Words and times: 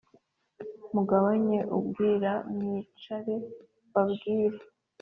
mugabanye 0.93 1.57
ubwira 1.77 2.31
mwicare 2.51 3.35
mbabwire 3.87 4.57